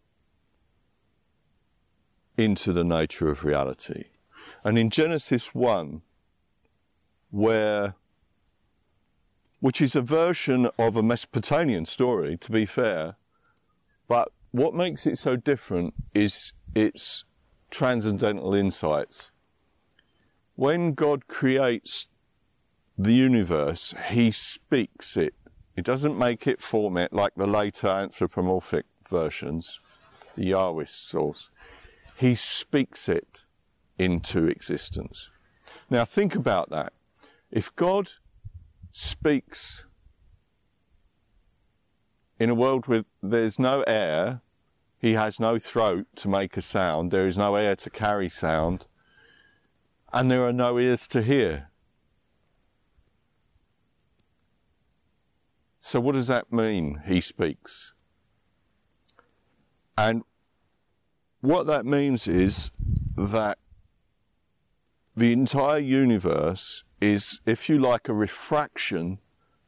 into 2.37 2.71
the 2.71 2.85
nature 2.85 3.29
of 3.29 3.43
reality. 3.43 4.05
And 4.63 4.77
in 4.77 4.89
Genesis 4.89 5.53
1, 5.53 6.01
where 7.31 7.95
which 9.59 9.79
is 9.79 9.95
a 9.95 10.01
version 10.01 10.67
of 10.79 10.97
a 10.97 11.03
Mesopotamian 11.03 11.85
story, 11.85 12.35
to 12.35 12.51
be 12.51 12.65
fair. 12.65 13.15
But 14.07 14.29
what 14.49 14.73
makes 14.73 15.05
it 15.05 15.17
so 15.17 15.35
different 15.35 15.93
is 16.15 16.53
its 16.73 17.25
transcendental 17.69 18.55
insights. 18.55 19.31
When 20.55 20.93
God 20.93 21.27
creates 21.27 22.09
the 22.97 23.13
universe, 23.13 23.93
he 24.09 24.31
speaks 24.31 25.15
it. 25.15 25.35
He 25.81 25.83
doesn't 25.83 26.19
make 26.19 26.45
it 26.45 26.61
form 26.61 26.95
it 26.95 27.11
like 27.11 27.33
the 27.33 27.47
later 27.47 27.87
anthropomorphic 27.87 28.85
versions, 29.09 29.79
the 30.35 30.51
Yahwist 30.51 31.09
source. 31.09 31.49
He 32.15 32.35
speaks 32.35 33.09
it 33.09 33.47
into 33.97 34.45
existence. 34.45 35.31
Now 35.89 36.05
think 36.05 36.35
about 36.35 36.69
that. 36.69 36.93
If 37.49 37.75
God 37.75 38.09
speaks 38.91 39.87
in 42.39 42.51
a 42.51 42.55
world 42.55 42.87
where 42.87 43.05
there's 43.23 43.57
no 43.57 43.83
air, 43.87 44.41
he 44.99 45.13
has 45.13 45.39
no 45.39 45.57
throat 45.57 46.05
to 46.17 46.29
make 46.29 46.55
a 46.57 46.61
sound, 46.61 47.09
there 47.09 47.25
is 47.25 47.39
no 47.39 47.55
air 47.55 47.75
to 47.77 47.89
carry 47.89 48.29
sound, 48.29 48.85
and 50.13 50.29
there 50.29 50.45
are 50.45 50.53
no 50.53 50.77
ears 50.77 51.07
to 51.07 51.23
hear. 51.23 51.70
So, 55.83 55.99
what 55.99 56.13
does 56.13 56.27
that 56.27 56.53
mean? 56.53 57.01
He 57.07 57.21
speaks. 57.21 57.95
And 59.97 60.21
what 61.41 61.65
that 61.65 61.85
means 61.85 62.27
is 62.27 62.71
that 63.17 63.57
the 65.15 65.33
entire 65.33 65.79
universe 65.79 66.83
is, 67.01 67.41
if 67.47 67.67
you 67.67 67.79
like, 67.79 68.07
a 68.07 68.13
refraction 68.13 69.17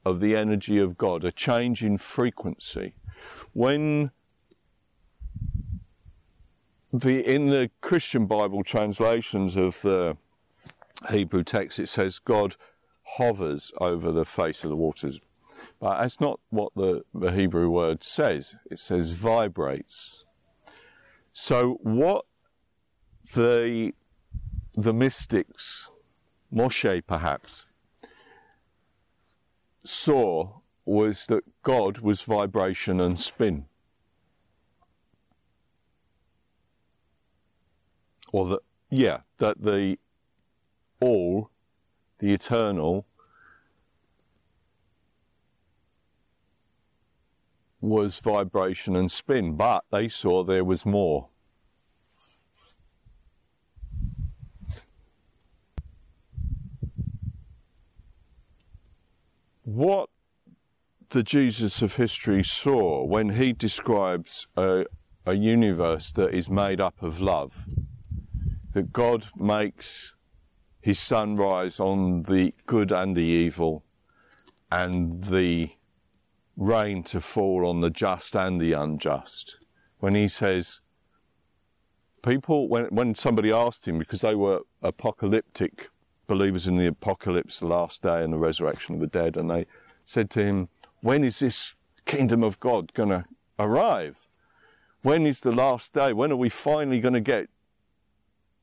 of 0.06 0.19
the 0.19 0.36
energy 0.36 0.78
of 0.78 0.99
God, 0.99 1.23
a 1.23 1.32
change 1.32 1.84
in 1.84 1.97
frequency. 1.97 2.93
When 3.54 4.12
the, 6.91 7.21
in 7.21 7.47
the 7.47 7.71
Christian 7.82 8.28
Bible 8.28 8.63
translations 8.63 9.56
of 9.56 9.82
the 9.82 10.15
Hebrew 11.10 11.43
text, 11.43 11.80
it 11.80 11.88
says 11.88 12.19
God 12.19 12.56
hovers 13.17 13.73
over 13.82 14.12
the 14.12 14.26
face 14.26 14.63
of 14.63 14.69
the 14.69 14.76
waters. 14.76 15.19
But 15.80 16.02
that's 16.02 16.21
not 16.21 16.39
what 16.49 16.73
the, 16.76 17.04
the 17.13 17.32
Hebrew 17.32 17.69
word 17.69 18.04
says. 18.04 18.56
It 18.69 18.80
says 18.80 19.12
vibrates. 19.12 20.26
So 21.32 21.80
what 21.82 22.26
the, 23.34 23.93
the 24.76 24.93
mystics 24.93 25.89
Moshe 26.54 27.02
perhaps, 27.08 27.65
saw 29.84 30.60
was 30.86 31.26
that 31.26 31.43
God 31.63 31.99
was 31.99 32.21
vibration 32.21 32.99
and 32.99 33.17
spin. 33.17 33.65
Or 38.32 38.47
that, 38.49 38.60
yeah, 38.89 39.21
that 39.38 39.62
the 39.62 39.97
all, 40.99 41.49
the 42.19 42.34
eternal, 42.34 43.08
was 47.84 48.22
vibration 48.22 48.96
and 48.96 49.12
spin, 49.12 49.58
but 49.58 49.84
they 49.91 50.08
saw 50.08 50.41
there 50.41 50.63
was 50.63 50.86
more. 50.86 51.28
What 59.63 60.10
the 61.10 61.24
Jesus 61.24 61.82
of 61.82 61.98
history 61.98 62.41
saw 62.41 63.04
when 63.04 63.30
he 63.30 63.52
describes 63.52 64.48
a, 64.56 64.86
a 65.26 65.34
universe 65.34 66.13
that 66.13 66.34
is 66.34 66.50
made 66.50 66.80
up 66.80 67.04
of 67.04 67.19
love, 67.19 67.67
that 68.74 68.93
God 68.93 69.26
makes 69.36 70.15
his 70.80 71.00
sun 71.00 71.36
rise 71.36 71.80
on 71.80 72.24
the 72.24 72.54
good 72.65 72.91
and 72.93 73.15
the 73.15 73.24
evil, 73.24 73.84
and 74.72 75.12
the 75.12 75.69
rain 76.55 77.03
to 77.03 77.19
fall 77.19 77.67
on 77.67 77.81
the 77.81 77.89
just 77.89 78.35
and 78.35 78.59
the 78.59 78.73
unjust. 78.73 79.59
When 79.99 80.15
he 80.15 80.27
says, 80.27 80.81
people, 82.21 82.67
when, 82.67 82.85
when 82.87 83.15
somebody 83.15 83.51
asked 83.51 83.87
him, 83.87 83.99
because 83.99 84.21
they 84.21 84.35
were 84.35 84.61
apocalyptic 84.81 85.87
believers 86.27 86.67
in 86.67 86.77
the 86.77 86.87
apocalypse, 86.87 87.59
the 87.59 87.67
last 87.67 88.03
day 88.03 88.23
and 88.23 88.31
the 88.31 88.37
resurrection 88.37 88.95
of 88.95 89.01
the 89.01 89.07
dead, 89.07 89.37
and 89.37 89.49
they 89.49 89.65
said 90.05 90.29
to 90.31 90.43
him, 90.43 90.69
when 91.01 91.23
is 91.23 91.39
this 91.39 91.75
kingdom 92.05 92.43
of 92.43 92.59
God 92.59 92.93
going 92.93 93.09
to 93.09 93.25
arrive? 93.59 94.27
When 95.01 95.23
is 95.23 95.41
the 95.41 95.51
last 95.51 95.93
day? 95.93 96.13
When 96.13 96.31
are 96.31 96.37
we 96.37 96.49
finally 96.49 96.99
going 96.99 97.13
to 97.13 97.21
get 97.21 97.49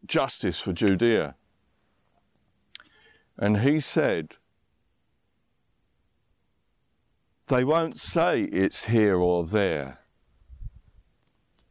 justice 0.07 0.61
for 0.61 0.73
Judea? 0.73 1.35
And 3.37 3.59
he 3.59 3.81
said, 3.81 4.37
they 7.51 7.65
won't 7.65 7.99
say 7.99 8.43
it's 8.43 8.87
here 8.87 9.17
or 9.17 9.45
there. 9.45 9.99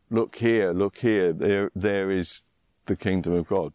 Look 0.09 0.35
here, 0.35 0.73
look 0.73 0.97
here, 0.97 1.31
there, 1.31 1.71
there 1.73 2.11
is 2.11 2.43
the 2.85 2.97
kingdom 2.97 3.33
of 3.33 3.47
God. 3.47 3.73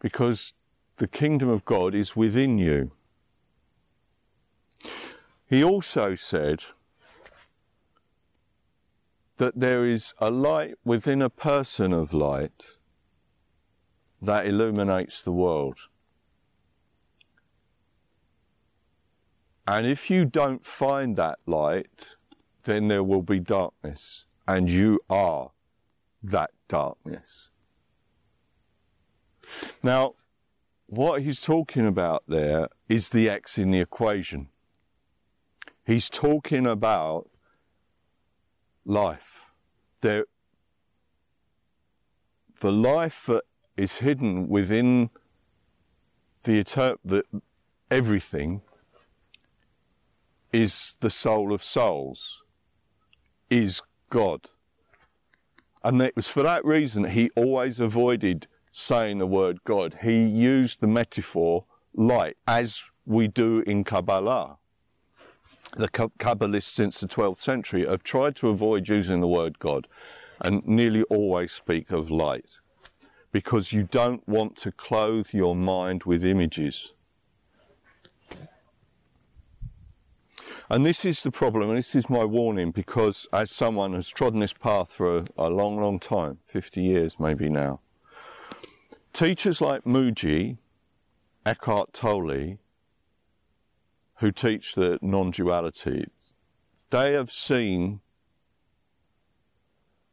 Because 0.00 0.54
the 0.96 1.08
kingdom 1.08 1.50
of 1.50 1.64
God 1.64 1.94
is 1.94 2.16
within 2.16 2.56
you. 2.58 2.92
He 5.46 5.62
also 5.62 6.14
said 6.14 6.60
that 9.36 9.60
there 9.60 9.84
is 9.84 10.14
a 10.20 10.30
light 10.30 10.74
within 10.84 11.20
a 11.20 11.28
person 11.30 11.92
of 11.92 12.14
light 12.14 12.78
that 14.22 14.46
illuminates 14.46 15.22
the 15.22 15.32
world. 15.32 15.88
And 19.66 19.86
if 19.86 20.10
you 20.10 20.24
don't 20.24 20.64
find 20.64 21.16
that 21.16 21.38
light, 21.46 22.16
then 22.64 22.88
there 22.88 23.04
will 23.04 23.22
be 23.22 23.40
darkness, 23.40 24.26
and 24.46 24.70
you 24.70 25.00
are 25.08 25.52
that 26.22 26.50
darkness. 26.68 27.50
Now, 29.82 30.14
what 30.86 31.22
he's 31.22 31.40
talking 31.40 31.86
about 31.86 32.24
there 32.26 32.68
is 32.88 33.10
the 33.10 33.28
X 33.28 33.58
in 33.58 33.70
the 33.70 33.80
equation. 33.80 34.48
He's 35.86 36.08
talking 36.08 36.66
about 36.66 37.28
life. 38.84 39.54
There, 40.02 40.26
the 42.60 42.72
life 42.72 43.26
that 43.26 43.44
is 43.76 44.00
hidden 44.00 44.48
within 44.48 45.10
the, 46.44 46.62
the 47.04 47.24
everything 47.90 48.62
is 50.54 50.96
the 51.00 51.10
soul 51.10 51.52
of 51.52 51.62
souls, 51.62 52.44
is 53.50 53.82
God. 54.08 54.40
And 55.82 56.00
it 56.00 56.14
was 56.16 56.30
for 56.30 56.42
that 56.44 56.64
reason 56.64 57.04
he 57.04 57.30
always 57.36 57.80
avoided 57.80 58.46
saying 58.70 59.18
the 59.18 59.26
word 59.26 59.64
God. 59.64 59.98
He 60.02 60.24
used 60.24 60.80
the 60.80 60.86
metaphor 60.86 61.64
light, 61.92 62.36
as 62.46 62.90
we 63.04 63.28
do 63.28 63.62
in 63.66 63.84
Kabbalah 63.84 64.58
the 65.76 65.88
Kabbalists 65.88 66.70
since 66.70 67.00
the 67.00 67.08
12th 67.08 67.36
century 67.36 67.84
have 67.84 68.04
tried 68.04 68.36
to 68.36 68.48
avoid 68.48 68.88
using 68.88 69.20
the 69.20 69.28
word 69.28 69.58
God 69.58 69.88
and 70.40 70.64
nearly 70.64 71.02
always 71.04 71.52
speak 71.52 71.90
of 71.90 72.10
light 72.10 72.60
because 73.32 73.72
you 73.72 73.82
don't 73.82 74.26
want 74.28 74.56
to 74.58 74.70
clothe 74.70 75.30
your 75.32 75.56
mind 75.56 76.04
with 76.04 76.24
images. 76.24 76.94
And 80.70 80.84
this 80.86 81.04
is 81.04 81.22
the 81.22 81.30
problem, 81.30 81.68
and 81.68 81.78
this 81.78 81.94
is 81.94 82.08
my 82.08 82.24
warning 82.24 82.70
because 82.70 83.28
as 83.32 83.50
someone 83.50 83.92
who's 83.92 84.08
trodden 84.08 84.40
this 84.40 84.54
path 84.54 84.94
for 84.94 85.18
a, 85.18 85.24
a 85.36 85.50
long, 85.50 85.76
long 85.76 85.98
time, 85.98 86.38
50 86.46 86.80
years 86.80 87.20
maybe 87.20 87.50
now, 87.50 87.80
teachers 89.12 89.60
like 89.60 89.82
Mooji, 89.82 90.56
Eckhart 91.44 91.92
Tolle, 91.92 92.58
who 94.16 94.32
teach 94.32 94.74
the 94.74 94.98
non-duality, 95.02 96.06
they 96.88 97.12
have 97.12 97.30
seen 97.30 98.00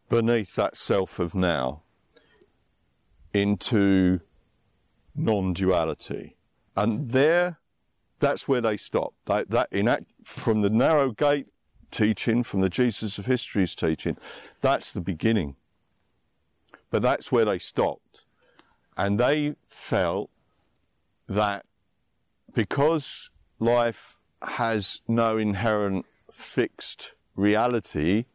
beneath 0.09 0.55
that 0.55 0.75
self 0.75 1.17
of 1.19 1.33
now 1.33 1.83
into 3.33 4.19
non-duality. 5.15 6.35
And 6.75 7.11
there, 7.11 7.59
that's 8.21 8.47
where 8.47 8.61
they 8.61 8.77
stop. 8.77 9.13
That 9.25 9.67
in 9.71 9.89
act, 9.89 10.05
from 10.23 10.61
the 10.61 10.69
narrow 10.69 11.11
gate 11.11 11.49
teaching, 11.91 12.43
from 12.43 12.61
the 12.61 12.69
Jesus 12.69 13.17
of 13.17 13.25
History's 13.25 13.75
teaching, 13.75 14.15
that's 14.61 14.93
the 14.93 15.01
beginning. 15.01 15.57
But 16.89 17.01
that's 17.01 17.31
where 17.31 17.45
they 17.45 17.57
stopped. 17.57 18.25
And 18.95 19.19
they 19.19 19.55
felt 19.65 20.29
that 21.27 21.65
because 22.53 23.29
life 23.59 24.17
has 24.41 25.01
no 25.07 25.37
inherent 25.37 26.05
fixed 26.31 27.15
reality, 27.35 28.25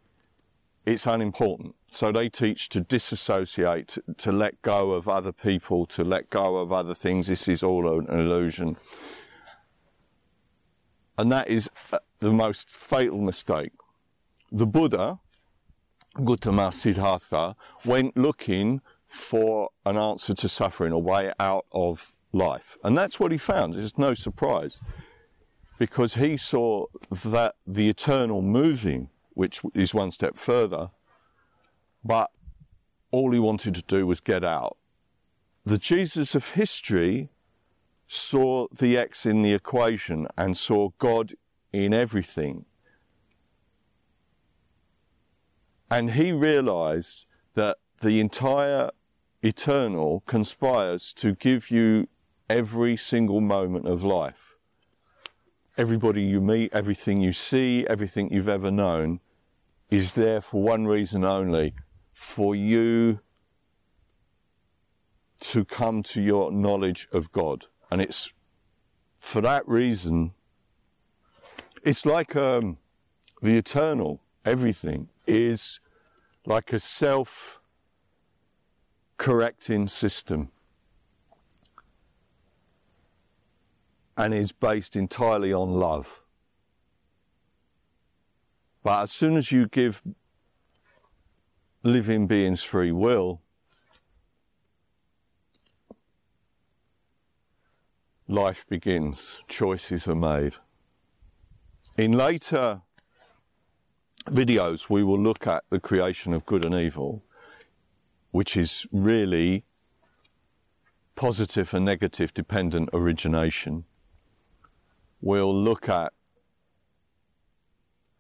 it's 0.85 1.07
unimportant. 1.07 1.75
So 1.87 2.13
they 2.13 2.29
teach 2.29 2.69
to 2.71 2.81
disassociate, 2.81 3.99
to 4.17 4.33
let 4.33 4.61
go 4.63 4.93
of 4.93 5.09
other 5.09 5.33
people, 5.33 5.85
to 5.87 6.05
let 6.05 6.31
go 6.31 6.57
of 6.57 6.73
other 6.73 6.95
things. 6.95 7.27
This 7.27 7.49
is 7.49 7.63
all 7.63 7.99
an 7.99 8.07
illusion. 8.09 8.77
And 11.19 11.33
that 11.33 11.49
is 11.49 11.71
uh, 11.93 11.99
the 12.21 12.31
most 12.31 12.71
fatal 12.71 13.21
mistake. 13.21 13.73
The 14.53 14.67
Buddha, 14.67 15.21
Gautama 16.23 16.73
Siddhartha, 16.73 17.57
went 17.85 18.17
looking 18.17 18.81
for 19.07 19.71
an 19.85 19.97
answer 19.97 20.35
to 20.35 20.49
suffering, 20.49 20.93
a 20.93 20.99
way 20.99 21.33
out 21.39 21.67
of 21.73 22.15
life. 22.33 22.77
And 22.85 22.97
that's 22.97 23.19
what 23.19 23.33
he 23.33 23.39
found. 23.39 23.75
It's 23.77 23.99
no 23.99 24.15
surprise 24.15 24.81
because 25.79 26.15
he 26.15 26.37
saw 26.37 26.87
that 27.11 27.55
the 27.67 27.89
eternal 27.89 28.43
moving, 28.43 29.11
which 29.35 29.61
is 29.75 29.95
one 29.95 30.11
step 30.11 30.37
further, 30.37 30.91
but 32.05 32.31
all 33.11 33.33
he 33.33 33.39
wanted 33.39 33.75
to 33.75 33.83
do 33.83 34.07
was 34.07 34.21
get 34.21 34.45
out. 34.45 34.77
The 35.65 35.79
Jesus 35.79 36.35
of 36.35 36.53
history 36.53 37.31
saw 38.07 38.67
the 38.69 38.97
X 38.97 39.27
in 39.27 39.43
the 39.43 39.53
equation 39.53 40.27
and 40.37 40.57
saw 40.57 40.91
God 40.99 41.33
in 41.73 41.93
everything. 41.93 42.65
And 45.91 46.13
he 46.13 46.33
realized 46.33 47.27
that 47.55 47.79
the 48.03 48.21
entire 48.21 48.91
eternal 49.43 50.23
conspires 50.27 51.13
to 51.15 51.35
give 51.35 51.71
you 51.71 52.09
every 52.49 52.97
single 52.97 53.41
moment 53.41 53.87
of 53.87 54.03
life 54.03 54.57
everybody 55.77 56.23
you 56.23 56.41
meet, 56.41 56.73
everything 56.73 57.21
you 57.21 57.33
see, 57.33 57.87
everything 57.87 58.33
you've 58.33 58.49
ever 58.49 58.71
known 58.71 59.21
is 59.91 60.15
there 60.15 60.41
for 60.41 60.63
one 60.63 60.87
reason 60.87 61.25
only 61.25 61.75
for 62.13 62.55
you 62.55 63.21
to 65.39 65.65
come 65.65 66.03
to 66.03 66.21
your 66.21 66.51
knowledge 66.51 67.07
of 67.13 67.31
God. 67.31 67.67
And 67.91 68.01
it's 68.01 68.35
for 69.19 69.41
that 69.41 69.67
reason, 69.67 70.33
it's 71.83 72.05
like 72.05 72.35
um, 72.37 72.79
the 73.43 73.57
eternal, 73.57 74.21
everything 74.45 75.09
is 75.27 75.81
like 76.45 76.73
a 76.73 76.79
self 76.79 77.61
correcting 79.17 79.89
system. 79.89 80.51
and 84.17 84.33
is 84.33 84.53
based 84.53 84.97
entirely 84.97 85.53
on 85.53 85.69
love. 85.69 86.23
But 88.83 89.03
as 89.03 89.13
soon 89.13 89.37
as 89.37 89.53
you 89.53 89.67
give 89.67 90.03
living 91.83 92.27
beings 92.27 92.63
free 92.63 92.93
will, 92.93 93.43
life 98.29 98.67
begins, 98.69 99.45
choices 99.49 100.09
are 100.09 100.15
made. 100.15 100.55
In 101.97 102.13
later 102.13 102.83
videos, 104.27 104.91
we 104.91 105.05
will 105.05 105.19
look 105.19 105.47
at 105.47 105.65
the 105.71 105.81
creation 105.81 106.33
of 106.33 106.45
good 106.45 106.65
and 106.65 106.75
evil, 106.75 107.23
which 108.33 108.57
is 108.57 108.87
really 108.93 109.65
positive 111.15 111.73
and 111.73 111.85
negative 111.85 112.35
dependent 112.35 112.91
origination. 112.93 113.85
we'll 115.21 115.55
look 115.55 115.89
at 115.89 116.13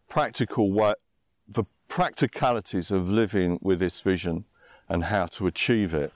practical 0.09 0.73
what 0.73 0.99
the 1.47 1.64
practicalities 1.88 2.90
of 2.90 3.09
living 3.09 3.59
with 3.62 3.79
this 3.79 4.01
vision 4.01 4.45
and 4.88 5.05
how 5.05 5.27
to 5.27 5.47
achieve 5.47 5.92
it. 5.92 6.12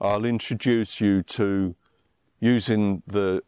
I'll 0.00 0.24
introduce 0.24 1.00
you 1.00 1.22
to 1.22 1.74
using 2.44 3.02
the 3.06 3.42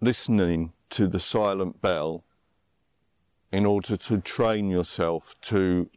listening 0.00 0.72
to 0.88 1.06
the 1.06 1.20
silent 1.20 1.80
bell 1.80 2.24
in 3.52 3.64
order 3.64 3.96
to 3.96 4.18
train 4.18 4.68
yourself 4.68 5.36
to 5.40 5.88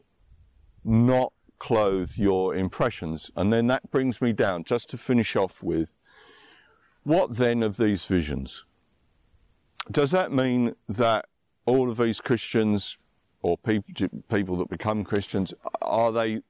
not 0.84 1.34
clothe 1.58 2.12
your 2.16 2.54
impressions. 2.56 3.32
And 3.36 3.52
then 3.52 3.66
that 3.68 3.90
brings 3.90 4.22
me 4.22 4.34
down 4.34 4.66
just 4.66 4.88
to 4.90 4.98
finish 4.98 5.36
off 5.36 5.64
with 5.64 5.96
what 7.02 7.38
then 7.38 7.64
of 7.64 7.78
these 7.78 8.06
visions? 8.06 8.68
Does 9.90 10.12
that 10.12 10.32
mean 10.32 10.76
that 10.88 11.26
all 11.66 11.90
of 11.90 11.98
these 11.98 12.22
Christians 12.22 13.00
or 13.42 13.58
people, 13.58 14.10
people 14.30 14.58
that 14.58 14.70
become 14.70 15.04
Christians, 15.04 15.56
are 15.82 16.12
they 16.12 16.42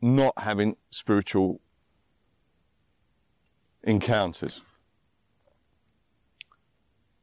not 0.00 0.32
having 0.38 0.76
spiritual 0.90 1.60
encounters? 3.84 4.62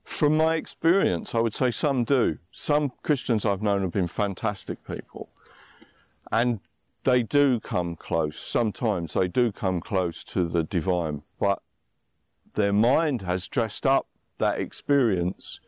From 0.10 0.36
my 0.36 0.56
experience, 0.56 1.36
I 1.36 1.40
would 1.40 1.54
say 1.54 1.70
some 1.70 2.04
do. 2.04 2.40
Some 2.52 2.90
Christians 3.04 3.46
I've 3.46 3.62
known 3.62 3.84
have 3.84 3.92
been 3.92 4.08
fantastic 4.08 4.84
people. 4.84 5.30
And 6.32 6.62
they 7.04 7.22
do 7.22 7.60
come 7.60 7.96
close. 7.96 8.36
Sometimes 8.38 9.14
they 9.14 9.28
do 9.28 9.52
come 9.52 9.80
close 9.80 10.24
to 10.26 10.46
the 10.46 10.64
divine, 10.64 11.22
but 11.40 11.62
their 12.56 12.74
mind 12.74 13.22
has 13.22 13.48
dressed 13.48 13.86
up 13.86 14.08
that 14.40 14.60
experience 14.60 15.62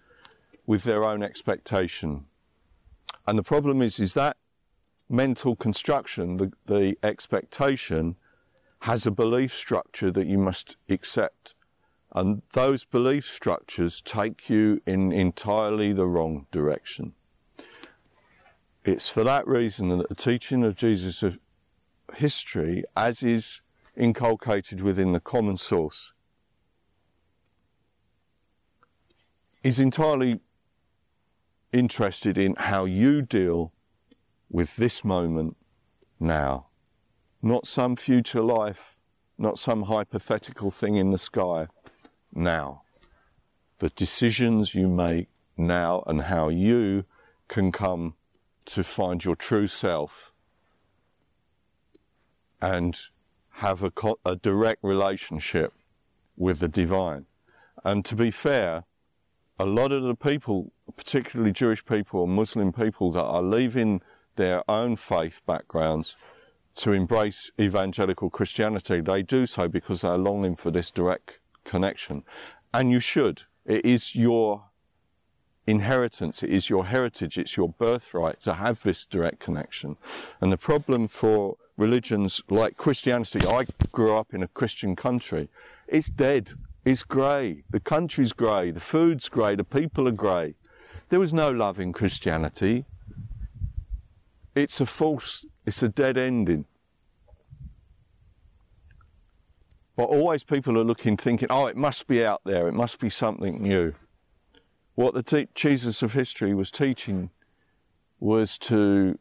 with 0.65 0.85
their 0.85 1.03
own 1.03 1.21
expectation. 1.21 2.25
And 3.27 3.37
the 3.37 3.43
problem 3.43 3.79
is, 3.79 3.99
is 3.99 4.15
that 4.15 4.37
mental 5.07 5.55
construction, 5.55 6.37
the, 6.37 6.51
the 6.65 6.97
expectation, 7.03 8.15
has 8.81 9.05
a 9.05 9.11
belief 9.11 9.51
structure 9.51 10.09
that 10.09 10.25
you 10.25 10.39
must 10.39 10.77
accept. 10.89 11.53
And 12.13 12.41
those 12.53 12.83
belief 12.83 13.23
structures 13.23 14.01
take 14.01 14.49
you 14.49 14.81
in 14.85 15.11
entirely 15.11 15.93
the 15.93 16.07
wrong 16.07 16.45
direction. 16.51 17.13
It's 18.83 19.09
for 19.09 19.23
that 19.23 19.47
reason 19.47 19.89
that 19.89 20.09
the 20.09 20.15
teaching 20.15 20.63
of 20.63 20.75
Jesus 20.75 21.23
of 21.23 21.39
history, 22.15 22.83
as 22.97 23.23
is 23.23 23.61
inculcated 23.95 24.81
within 24.81 25.13
the 25.13 25.19
common 25.19 25.55
source, 25.55 26.13
is 29.63 29.79
entirely 29.79 30.39
interested 31.71 32.37
in 32.37 32.55
how 32.57 32.85
you 32.85 33.21
deal 33.21 33.71
with 34.49 34.75
this 34.75 35.05
moment 35.05 35.55
now. 36.19 36.67
Not 37.41 37.65
some 37.65 37.95
future 37.95 38.41
life, 38.41 38.97
not 39.37 39.57
some 39.57 39.83
hypothetical 39.83 40.71
thing 40.71 40.95
in 40.95 41.11
the 41.11 41.17
sky, 41.17 41.67
now. 42.33 42.83
The 43.79 43.89
decisions 43.89 44.75
you 44.75 44.89
make 44.89 45.27
now 45.57 46.03
and 46.07 46.23
how 46.23 46.49
you 46.49 47.05
can 47.47 47.71
come 47.71 48.15
to 48.65 48.83
find 48.83 49.23
your 49.23 49.35
true 49.35 49.67
self 49.67 50.33
and 52.61 52.97
have 53.55 53.83
a, 53.83 53.91
a 54.23 54.35
direct 54.35 54.83
relationship 54.83 55.73
with 56.37 56.59
the 56.59 56.67
divine. 56.67 57.25
And 57.83 58.05
to 58.05 58.15
be 58.15 58.31
fair, 58.31 58.83
a 59.59 59.65
lot 59.65 59.91
of 59.91 60.03
the 60.03 60.15
people, 60.15 60.71
particularly 60.95 61.51
Jewish 61.51 61.83
people 61.85 62.23
and 62.23 62.33
Muslim 62.33 62.71
people 62.71 63.11
that 63.11 63.23
are 63.23 63.43
leaving 63.43 64.01
their 64.35 64.63
own 64.69 64.95
faith 64.95 65.41
backgrounds 65.45 66.15
to 66.75 66.93
embrace 66.93 67.51
evangelical 67.59 68.29
Christianity, 68.29 69.01
they 69.01 69.21
do 69.21 69.45
so 69.45 69.67
because 69.67 70.01
they're 70.01 70.17
longing 70.17 70.55
for 70.55 70.71
this 70.71 70.89
direct 70.89 71.40
connection. 71.65 72.23
And 72.73 72.89
you 72.89 72.99
should. 72.99 73.43
It 73.65 73.85
is 73.85 74.15
your 74.15 74.69
inheritance. 75.67 76.43
It 76.43 76.49
is 76.49 76.69
your 76.69 76.85
heritage. 76.85 77.37
It's 77.37 77.57
your 77.57 77.69
birthright 77.69 78.39
to 78.41 78.53
have 78.53 78.81
this 78.83 79.05
direct 79.05 79.39
connection. 79.39 79.97
And 80.39 80.51
the 80.51 80.57
problem 80.57 81.07
for 81.07 81.57
religions 81.77 82.41
like 82.49 82.77
Christianity, 82.77 83.45
I 83.47 83.65
grew 83.91 84.15
up 84.15 84.33
in 84.33 84.43
a 84.43 84.47
Christian 84.47 84.95
country. 84.95 85.49
It's 85.87 86.09
dead. 86.09 86.51
It's 86.85 87.03
grey. 87.03 87.63
The 87.69 87.79
country's 87.79 88.33
grey. 88.33 88.71
The 88.71 88.79
food's 88.79 89.29
grey. 89.29 89.55
The 89.55 89.63
people 89.63 90.07
are 90.07 90.11
grey. 90.11 90.55
There 91.09 91.19
was 91.19 91.33
no 91.33 91.51
love 91.51 91.79
in 91.79 91.93
Christianity. 91.93 92.85
It's 94.55 94.81
a 94.81 94.85
false, 94.85 95.45
it's 95.65 95.83
a 95.83 95.89
dead 95.89 96.17
ending. 96.17 96.65
But 99.95 100.05
always 100.05 100.43
people 100.43 100.77
are 100.77 100.83
looking, 100.83 101.17
thinking, 101.17 101.47
oh, 101.49 101.67
it 101.67 101.77
must 101.77 102.07
be 102.07 102.25
out 102.25 102.41
there. 102.45 102.67
It 102.67 102.73
must 102.73 102.99
be 102.99 103.09
something 103.09 103.61
new. 103.61 103.93
What 104.95 105.13
the 105.13 105.23
te- 105.23 105.47
Jesus 105.53 106.01
of 106.01 106.13
history 106.13 106.53
was 106.53 106.71
teaching 106.71 107.29
was 108.19 108.57
to 108.59 109.17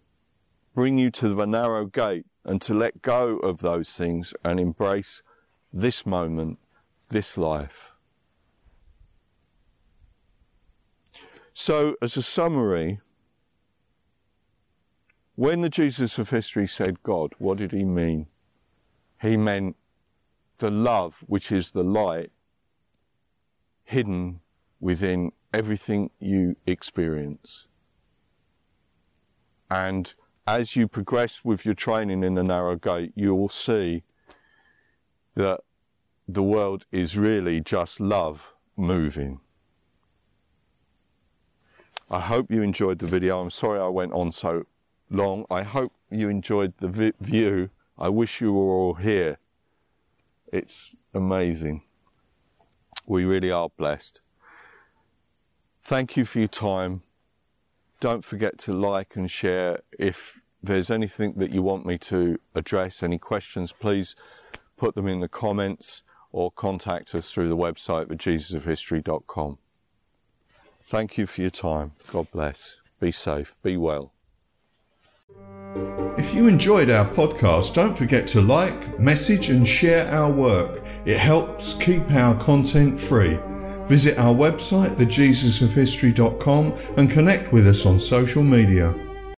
bring 0.75 0.99
you 0.99 1.11
to 1.11 1.29
the 1.31 1.47
narrow 1.47 1.87
gate 1.87 2.27
and 2.45 2.61
to 2.63 2.75
let 2.75 3.03
go 3.03 3.37
of 3.39 3.59
those 3.59 3.97
things 3.97 4.35
and 4.45 4.61
embrace 4.61 5.23
this 5.73 6.07
moment, 6.07 6.59
this 7.09 7.37
life. 7.37 7.97
So, 11.53 11.97
as 12.01 12.17
a 12.17 12.23
summary, 12.23 13.01
when 15.35 15.61
the 15.61 15.69
Jesus 15.69 16.19
of 16.19 16.31
history 16.31 16.67
said 16.67 17.03
God, 17.03 17.35
what 17.39 17.59
did 17.59 17.73
he 17.73 17.85
mean? 17.85 18.27
He 19.21 19.37
meant 19.37 19.77
the 20.61 20.71
love, 20.71 21.25
which 21.27 21.51
is 21.51 21.73
the 21.73 21.83
light, 21.83 22.31
hidden 23.83 24.41
within 24.79 25.33
everything 25.53 26.11
you 26.21 26.55
experience. 26.67 27.69
And 29.71 30.15
as 30.47 30.77
you 30.77 30.89
progress 30.89 31.45
with 31.45 31.65
your 31.65 31.75
training 31.75 32.23
in 32.23 32.35
the 32.35 32.45
narrow 32.45 32.77
gate, 32.77 33.13
you 33.15 33.35
will 33.35 33.49
see 33.49 34.05
that 35.35 35.61
the 36.29 36.43
world 36.43 36.87
is 36.93 37.19
really 37.19 37.61
just 37.61 38.01
love 38.01 38.55
moving. 38.77 39.41
I 42.11 42.21
hope 42.21 42.51
you 42.51 42.63
enjoyed 42.63 42.99
the 42.99 43.07
video. 43.07 43.41
I'm 43.41 43.51
sorry 43.51 43.79
I 43.79 43.89
went 43.89 44.13
on 44.13 44.33
so 44.33 44.65
long. 45.11 45.45
I 45.51 45.63
hope 45.63 45.93
you 46.11 46.29
enjoyed 46.29 46.75
the 46.79 46.89
vi- 46.89 47.13
view. 47.21 47.71
I 47.99 48.09
wish 48.09 48.41
you 48.41 48.53
were 48.53 48.73
all 48.73 48.95
here. 48.95 49.39
It's 50.53 50.97
amazing. 51.15 51.83
We 53.07 53.25
really 53.25 53.51
are 53.51 53.71
blessed. 53.77 54.23
Thank 55.83 56.17
you 56.17 56.25
for 56.25 56.41
your 56.41 56.49
time. 56.49 57.03
Don't 58.01 58.25
forget 58.25 58.59
to 58.59 58.73
like 58.73 59.17
and 59.17 59.31
share. 59.31 59.81
If 59.99 60.43
there's 60.63 60.91
anything 60.91 61.35
that 61.35 61.51
you 61.51 61.63
want 61.63 61.87
me 61.87 61.99
to 61.99 62.39
address, 62.55 63.03
any 63.03 63.19
questions, 63.19 63.73
please 63.73 64.17
put 64.77 64.95
them 64.95 65.07
in 65.07 65.21
the 65.21 65.29
comments 65.29 66.03
or 66.33 66.51
contact 66.51 67.15
us 67.15 67.33
through 67.33 67.49
the 67.49 67.57
website 67.57 68.11
at 68.11 68.19
jesusofhistory.com. 68.19 69.59
Thank 70.85 71.19
you 71.19 71.27
for 71.27 71.43
your 71.43 71.51
time. 71.51 71.93
God 72.09 72.29
bless. 72.33 72.81
Be 73.01 73.11
safe. 73.11 73.55
Be 73.63 73.77
well. 73.77 74.13
If 76.21 76.35
you 76.35 76.49
enjoyed 76.49 76.91
our 76.91 77.07
podcast, 77.07 77.73
don't 77.73 77.97
forget 77.97 78.27
to 78.29 78.43
like, 78.43 79.01
message, 79.01 79.49
and 79.49 79.67
share 79.67 80.07
our 80.13 80.31
work. 80.31 80.83
It 81.07 81.17
helps 81.17 81.73
keep 81.73 82.11
our 82.11 82.39
content 82.39 83.01
free. 83.01 83.39
Visit 83.87 84.19
our 84.19 84.35
website, 84.35 84.97
thejesusofhistory.com, 84.97 86.75
and 86.99 87.11
connect 87.11 87.53
with 87.53 87.67
us 87.67 87.87
on 87.87 87.99
social 87.99 88.43
media. 88.43 88.95